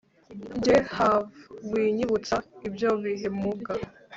Njye 0.57 0.75
have 0.95 1.27
winyibutsa 1.71 2.35
ibyo 2.67 2.89
bihe 3.03 3.27
muga 3.41 3.73